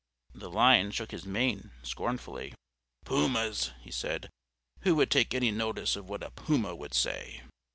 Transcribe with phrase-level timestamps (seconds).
[0.33, 2.55] The Lion shook his mane scornfully.
[3.05, 4.31] "Pumas!" he said.
[4.79, 7.43] "Who would take any notice of what a puma would say?